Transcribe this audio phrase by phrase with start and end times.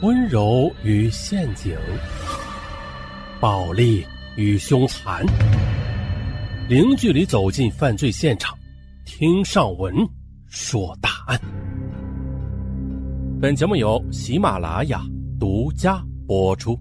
[0.00, 1.76] 温柔与陷阱，
[3.40, 5.26] 暴力与凶残，
[6.68, 8.56] 零距离走进犯罪现场，
[9.04, 9.92] 听上文
[10.46, 11.40] 说大案。
[13.42, 15.02] 本节目由喜马拉雅
[15.40, 16.78] 独家播出。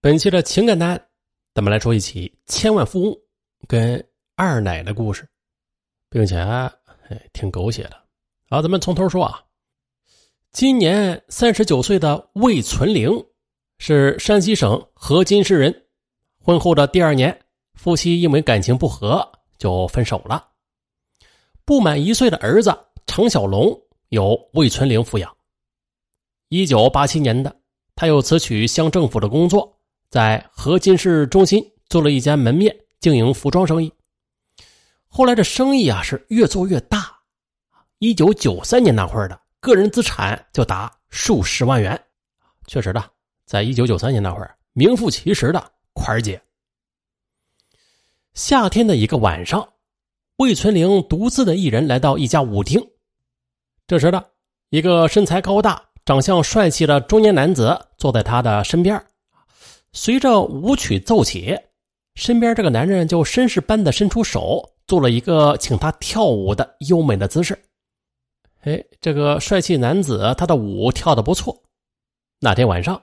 [0.00, 1.00] 本期的情感单，
[1.54, 3.16] 咱们来说一起千万富翁
[3.68, 4.04] 跟
[4.34, 5.24] 二奶的故事，
[6.10, 6.72] 并且哎
[7.32, 8.01] 挺狗血的。
[8.52, 9.42] 好，咱们从头说啊。
[10.52, 13.10] 今年三十九岁的魏存玲
[13.78, 15.74] 是山西省河津市人。
[16.38, 17.34] 婚后的第二年，
[17.72, 20.48] 夫妻因为感情不和就分手了。
[21.64, 23.74] 不满一岁的儿子常小龙
[24.10, 25.34] 由魏存玲抚养。
[26.50, 27.56] 一九八七年的，
[27.94, 29.80] 他又辞去乡政府的工作，
[30.10, 33.90] 在河津市中心做了一家门面，经营服装生意。
[35.08, 37.01] 后来这生意啊是越做越大。
[38.02, 41.96] 一九九三年那会儿的个人资产就达数十万元，
[42.66, 43.00] 确实的，
[43.46, 46.42] 在一九九三年那会儿名副其实的款姐。
[48.34, 49.68] 夏天的一个晚上，
[50.38, 52.84] 魏存玲独自的一人来到一家舞厅，
[53.86, 54.30] 这时的
[54.70, 59.00] 一个身材高大、长相帅气的中年男子坐在他的身边，
[59.92, 61.56] 随着舞曲奏起，
[62.16, 67.56] 身边这个男人就绅士般的伸出手，做了一个请他跳舞的优美的姿势。
[68.62, 71.62] 哎，这个帅气男子，他的舞跳的不错。
[72.38, 73.02] 那天晚上，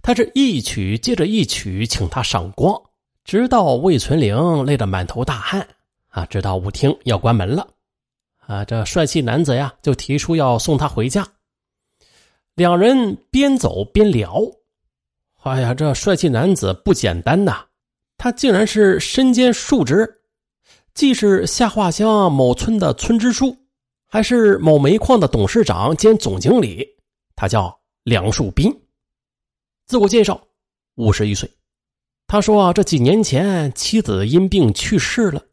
[0.00, 2.74] 他是一曲接着一曲请他赏光，
[3.22, 5.68] 直到魏存玲累得满头大汗
[6.08, 7.68] 啊，直到舞厅要关门了
[8.38, 8.64] 啊。
[8.64, 11.28] 这帅气男子呀，就提出要送她回家。
[12.54, 14.42] 两人边走边聊。
[15.42, 17.66] 哎呀，这帅气男子不简单呐，
[18.16, 20.22] 他竟然是身兼数职，
[20.94, 23.54] 既是下画乡某村的村支书。
[24.08, 26.86] 还是某煤矿的董事长兼总经理，
[27.34, 28.72] 他叫梁树斌。
[29.86, 30.40] 自我介绍，
[30.94, 31.50] 五十一岁。
[32.26, 35.44] 他说啊，这几年前妻子因病去世了，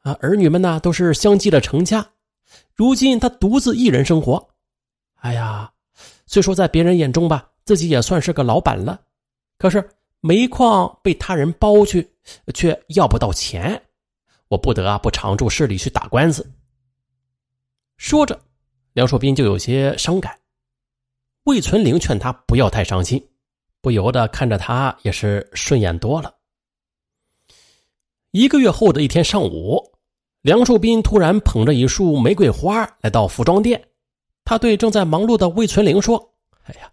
[0.00, 2.06] 啊，儿女们呢都是相继的成家，
[2.74, 4.48] 如今他独自一人生活。
[5.16, 5.70] 哎呀，
[6.26, 9.00] 虽说在别人眼中吧，自己也算是个老板了，
[9.58, 9.86] 可是
[10.20, 12.10] 煤矿被他人包去，
[12.52, 13.82] 却要不到钱，
[14.48, 16.46] 我不得不常驻市里去打官司。
[18.00, 18.40] 说着，
[18.94, 20.34] 梁树斌就有些伤感。
[21.44, 23.22] 魏存玲劝他不要太伤心，
[23.82, 26.34] 不由得看着他也是顺眼多了。
[28.30, 29.92] 一个月后的一天上午，
[30.40, 33.88] 梁树斌突然捧着一束玫瑰花来到服装店，
[34.44, 36.32] 他对正在忙碌的魏存玲说
[36.64, 36.90] ：“哎呀，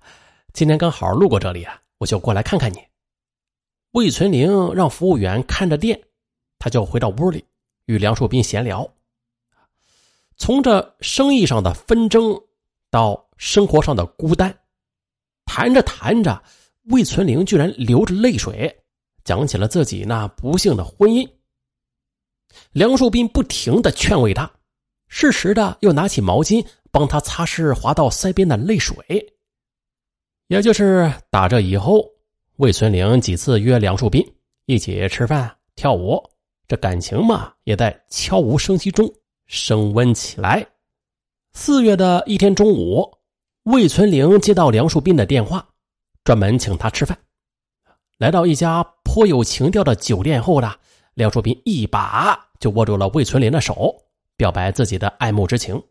[0.51, 2.79] 今天刚好路过这里啊，我就过来看看你。”
[3.91, 5.97] 魏存玲让服务员看着店，
[6.59, 7.45] 他就回到屋里
[7.85, 8.85] 与梁树斌闲聊。
[10.37, 12.39] 从这生意上的纷争
[12.89, 14.55] 到生活上的孤单，
[15.45, 16.41] 谈着谈着，
[16.85, 18.73] 魏存玲居然流着泪水
[19.23, 21.27] 讲起了自己那不幸的婚姻。
[22.71, 24.49] 梁树斌不停的劝慰他，
[25.07, 28.95] 适时的又拿起毛巾帮他擦拭滑到腮边的泪水。
[30.47, 32.07] 也就是打这以后，
[32.55, 34.23] 魏存玲几次约梁树斌
[34.65, 36.23] 一起吃饭、跳舞，
[36.67, 39.11] 这感情嘛，也在悄无声息中。
[39.47, 40.65] 升温起来。
[41.53, 43.17] 四月的一天中午，
[43.63, 45.67] 魏存玲接到梁树斌的电话，
[46.23, 47.17] 专门请他吃饭。
[48.17, 50.75] 来到一家颇有情调的酒店后呢，
[51.15, 53.95] 梁树斌一把就握住了魏存玲的手，
[54.35, 55.81] 表白自己的爱慕之情。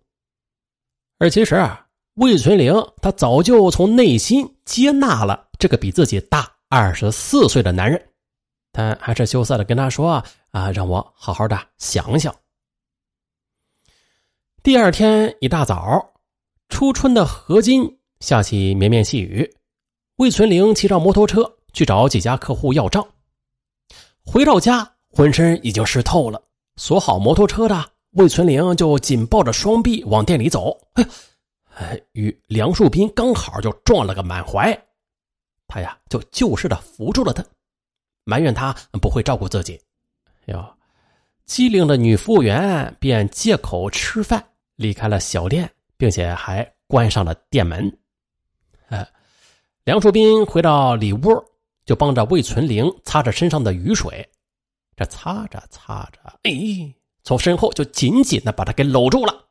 [1.18, 8.08] 而其实啊，魏存玲他早就从内心接纳了这个比自己大二十四岁的男人，
[8.70, 10.22] 但还是羞涩的跟他说
[10.52, 12.34] ：“啊，让我好好的想想。”
[14.66, 16.12] 第二天一大早，
[16.68, 17.88] 初春的河津
[18.18, 19.48] 下起绵绵细雨。
[20.16, 23.06] 魏存玲骑着摩托车去找几家客户要账，
[24.24, 26.42] 回到家浑身已经湿透了。
[26.78, 30.76] 锁好摩托车的魏存玲就紧抱着双臂往店里走。
[31.76, 34.76] 哎，与梁树斌刚好就撞了个满怀，
[35.68, 37.44] 他呀就就势的扶住了他，
[38.24, 39.80] 埋怨他不会照顾自己。
[40.46, 40.76] 哟，
[41.44, 44.44] 机灵的女服务员便借口吃饭。
[44.76, 47.98] 离开了小店，并且还关上了店门。
[48.88, 49.06] 哎，
[49.84, 51.44] 梁树斌回到里屋，
[51.84, 54.26] 就帮着魏存玲擦着身上的雨水。
[54.94, 56.50] 这擦着擦着，哎，
[57.22, 59.44] 从身后就紧紧的把他给搂住了。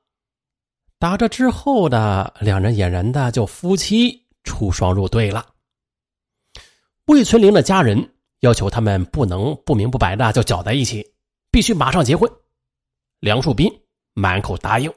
[0.98, 5.46] 打这之后的两人俨然的就夫妻出双入对了。
[7.06, 11.06] 魏存玲的家人要求他们不能不明不白的就搅在一起，
[11.52, 12.28] 必须马上结婚。
[13.20, 13.72] 梁树斌
[14.14, 14.92] 满口答应。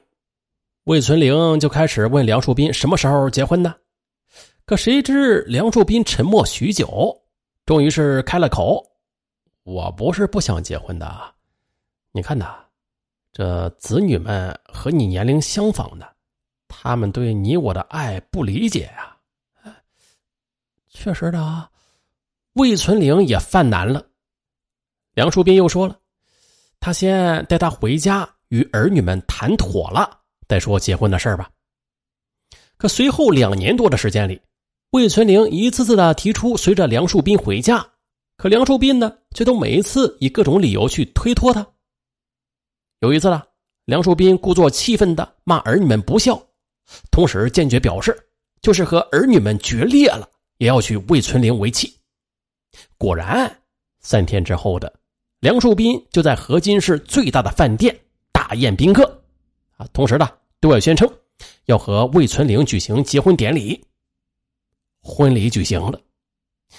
[0.89, 3.75] 魏存玲就开始问梁树斌什么时候结婚呢？
[4.65, 7.15] 可谁知梁树斌沉默许久，
[7.63, 8.83] 终于是开了口
[9.61, 11.31] ：“我不是不想结婚的，
[12.11, 12.55] 你看呐，
[13.31, 16.11] 这子女们和你年龄相仿的，
[16.67, 19.15] 他们对你我的爱不理解呀。”
[20.89, 21.69] 确实的啊，
[22.53, 24.03] 魏存玲也犯难了。
[25.13, 25.99] 梁树斌又说了
[26.81, 30.18] ：“他先带他回家，与儿女们谈妥了，
[30.49, 31.49] 再说结婚的事儿吧。”
[32.75, 34.41] 可随后两年多的时间里，
[34.91, 37.85] 魏存玲一次次的提出随着梁树斌回家，
[38.37, 41.65] 可梁树斌呢，却都每一次以各种理由去推脱他。
[43.01, 43.43] 有一次呢，
[43.85, 46.41] 梁树斌故作气愤的骂儿女们不孝，
[47.11, 48.17] 同时坚决表示，
[48.61, 51.93] 就是和儿女们决裂了，也要娶魏存玲为妻。
[52.97, 53.61] 果然，
[53.99, 54.93] 三天之后的
[55.41, 57.97] 梁树斌就在河津市最大的饭店
[58.31, 59.21] 大宴宾客，
[59.77, 60.29] 啊，同时呢，
[60.61, 61.09] 对外宣称
[61.65, 63.81] 要和魏存玲举行结婚典礼。
[65.01, 65.99] 婚礼举行了，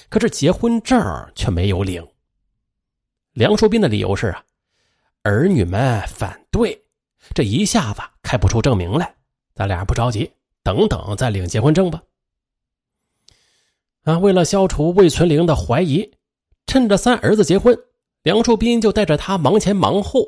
[0.08, 1.00] 可是结婚证
[1.34, 2.06] 却没有领。
[3.32, 4.44] 梁树斌的理由是啊，
[5.22, 6.78] 儿女们反对，
[7.34, 9.14] 这一下子开不出证明来，
[9.54, 10.30] 咱俩不着急，
[10.62, 12.02] 等等再领结婚证吧。
[14.02, 16.10] 啊，为了消除魏存玲的怀疑，
[16.66, 17.78] 趁着三儿子结婚，
[18.22, 20.26] 梁树斌就带着他忙前忙后。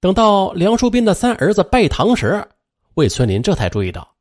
[0.00, 2.48] 等到梁树斌的三儿子拜堂时，
[3.00, 4.14] 魏存林这才注意到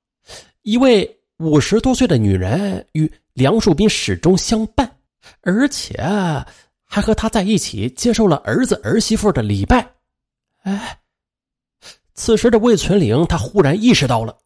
[0.61, 1.17] 一位。
[1.39, 4.97] 五十多岁的女人与梁树斌始终相伴，
[5.39, 5.97] 而且
[6.83, 9.89] 还和他在一起接受了儿子儿媳妇的礼拜。
[10.63, 10.99] 哎，
[12.15, 14.37] 此时的魏存玲，他忽然意识到了，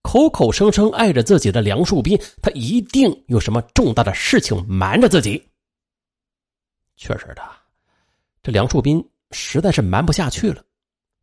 [0.00, 5.46] 口口声声爱着自己的梁树斌，他一定有什么重大的事情瞒着自己。
[6.96, 7.42] 确实的，
[8.42, 10.64] 这梁树斌实在是瞒不下去了，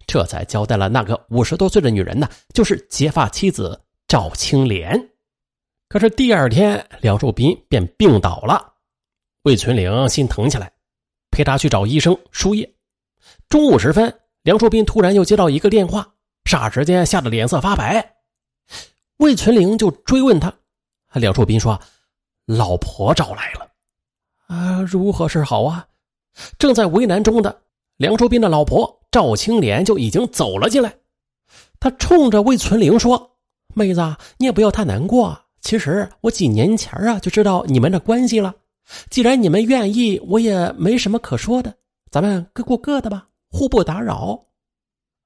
[0.07, 3.79] 这才交代了那个五十多岁的女人呢，就是结发妻子。
[4.07, 4.97] 赵青莲，
[5.89, 8.73] 可是第二天梁树斌便病倒了。
[9.43, 10.71] 魏存玲心疼起来，
[11.29, 12.73] 陪他去找医生输液。
[13.49, 16.07] 中午时分，梁树斌突然又接到一个电话，
[16.45, 18.15] 霎时间吓得脸色发白。
[19.17, 20.53] 魏存玲就追问他，
[21.11, 21.77] 梁树斌说
[22.47, 23.69] ：“老婆找来了。”
[24.47, 25.85] 啊，如何是好啊？
[26.57, 27.61] 正在为难中的
[27.97, 30.95] 梁树斌的老婆赵青莲就已经走了进来，
[31.79, 33.31] 他冲着魏存玲说。
[33.73, 35.35] 妹子，你也不要太难过。
[35.59, 38.53] 其实我几年前啊就知道你们的关系了。
[39.09, 41.73] 既然你们愿意，我也没什么可说的。
[42.11, 44.39] 咱们各过各的吧，互不打扰。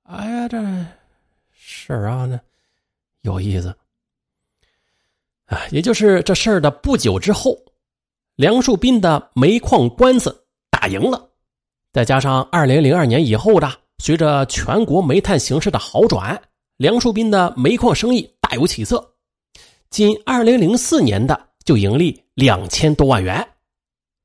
[0.04, 0.58] 哎呀，这
[1.52, 2.40] 事儿啊，那
[3.24, 3.76] 有意思。
[5.48, 7.58] 啊，也就是这事儿的不久之后，
[8.38, 11.30] 梁树斌的煤矿官司打赢了，
[11.92, 13.70] 再加上二零零二年以后的，
[14.02, 16.42] 随着全国煤炭形势的好转，
[16.78, 18.28] 梁树斌的煤矿生意。
[18.42, 19.14] 大有起色，
[19.92, 23.48] 仅二零零四年的就盈利两千多万元。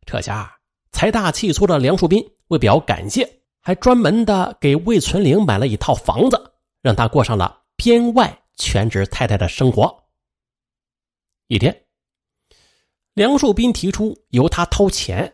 [0.07, 0.51] 这下
[0.93, 3.31] 财大气粗的梁树斌为表感谢，
[3.61, 6.43] 还专门的给魏存玲买了一套房子，
[6.81, 9.95] 让他过上了编外全职太太的生活。
[11.49, 11.85] 一天，
[13.13, 15.31] 梁树斌提出由他掏钱，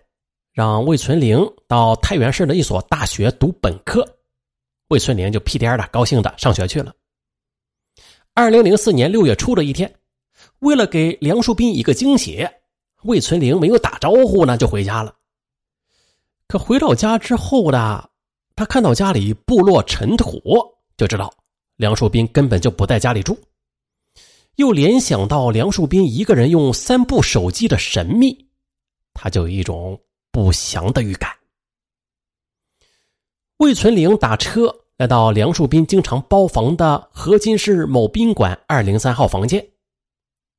[0.52, 4.04] 让魏存玲到太原市的一所大学读本科，
[4.92, 6.94] 魏存玲就屁颠的高兴的上学去了。
[8.34, 9.90] 二零零四年六月初的一天，
[10.58, 12.46] 为了给梁树斌一个惊喜，
[13.04, 15.16] 魏存玲没有打招呼呢就回家了。
[16.46, 18.06] 可回到家之后呢，
[18.54, 20.42] 他看到家里部落尘土，
[20.98, 21.32] 就知道
[21.76, 23.38] 梁树斌根本就不在家里住。
[24.56, 28.46] 又联想到梁树斌一个人用三部手机的神秘，
[29.14, 29.98] 他就有一种
[30.30, 31.34] 不祥的预感。
[33.56, 34.70] 魏存玲打车。
[34.98, 39.66] 来到梁树斌经常包房的河津市某宾馆二零三号房间，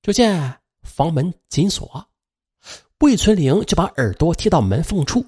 [0.02, 2.06] 就见房门紧锁，
[3.00, 5.24] 魏存玲就把耳朵贴到门缝处，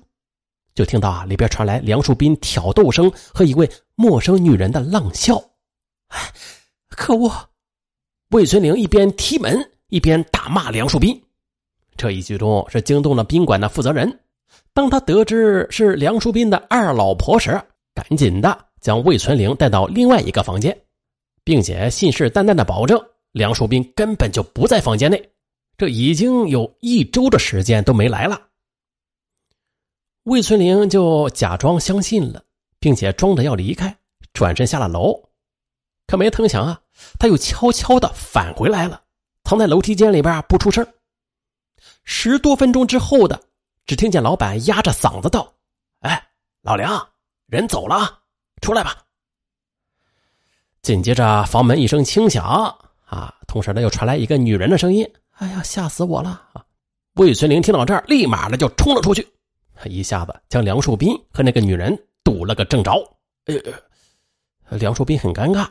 [0.74, 5.42] 就听到啊里边传来梁树斌挑逗声和一位陌生女人的浪笑。
[6.90, 7.32] 可恶！
[8.32, 11.22] 魏存玲一边踢门一边大骂梁树斌，
[11.96, 14.20] 这一举动是惊动了宾馆的负责人。
[14.74, 17.62] 当他得知是梁树斌的二老婆时，
[17.94, 18.65] 赶紧的。
[18.86, 20.80] 将魏存玲带到另外一个房间，
[21.44, 25.28] 并且信誓旦旦的保证梁树斌根本就不在房间内。
[25.76, 28.40] 这已经有一周的时间都没来了。
[30.26, 32.44] 魏存玲就假装相信了，
[32.80, 33.98] 并且装着要离开，
[34.34, 35.20] 转身下了楼。
[36.06, 36.80] 可没成想啊，
[37.18, 39.02] 他又悄悄的返回来了，
[39.46, 40.88] 藏在楼梯间里边不出声。
[42.04, 43.42] 十多分钟之后的，
[43.88, 45.52] 只听见老板压着嗓子道
[46.02, 46.24] ：“哎，
[46.62, 47.04] 老梁，
[47.48, 48.15] 人走了。”
[48.62, 48.98] 出来吧！
[50.82, 52.46] 紧接着房门一声轻响
[53.06, 55.08] 啊，同时呢又传来一个女人的声音
[55.38, 56.64] ：“哎呀，吓死我了！”啊，
[57.14, 59.28] 魏存林听到这儿，立马的就冲了出去，
[59.86, 62.92] 一下子将梁树斌和那个女人堵了个正着。
[63.46, 63.56] 哎，
[64.78, 65.68] 梁树斌很尴尬，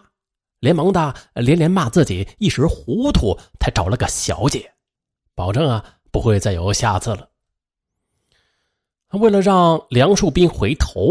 [0.60, 4.72] 连忙的连连骂自己一时糊涂，才找了个小姐，
[5.34, 7.28] 保证啊不会再有下次了。
[9.10, 11.10] 为了让梁树斌回头，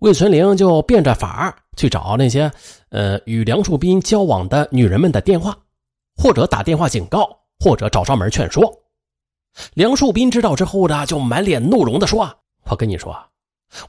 [0.00, 2.50] 魏存玲就变着法儿去找那些
[2.88, 5.56] 呃与梁树斌交往的女人们的电话，
[6.16, 7.28] 或者打电话警告，
[7.58, 8.74] 或者找上门劝说。
[9.74, 13.14] 梁树斌知道之后呢，就满脸怒容的说：“我跟你说，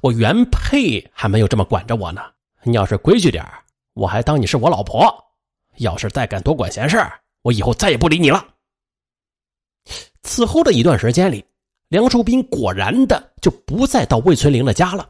[0.02, 2.22] 我原配还没有这么管着我呢。
[2.64, 3.46] 你要是规矩点
[3.94, 5.08] 我还当你是我老婆；
[5.78, 7.02] 要是再敢多管闲事
[7.42, 8.46] 我以后再也不理你了。”
[10.24, 11.46] 此后的一段时间里。
[11.88, 15.10] 梁树斌果然的就不再到魏存玲的家了，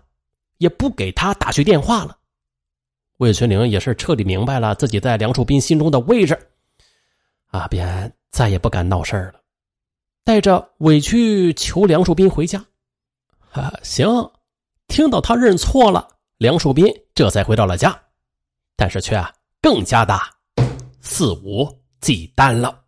[0.61, 2.15] 也不给他打去电话了。
[3.17, 6.37] 魏春玲也是彻底明白了自己在梁树斌心中的位置，
[7.47, 9.41] 啊，便再也不敢闹事了，
[10.23, 12.63] 带着委屈求梁树斌回家。
[13.51, 14.07] 啊，行，
[14.87, 17.99] 听到他认错了，梁树斌这才回到了家，
[18.75, 19.19] 但是却
[19.61, 20.19] 更加的
[21.01, 21.67] 肆无
[22.01, 22.80] 忌惮了。